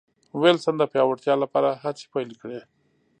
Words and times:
وېلسن 0.41 0.75
د 0.79 0.83
پیاوړتیا 0.91 1.35
لپاره 1.43 1.79
هڅې 1.83 2.05
پیل 2.13 2.31
کړې. 2.41 2.59